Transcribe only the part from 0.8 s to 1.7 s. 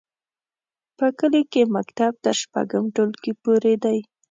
په کلي کې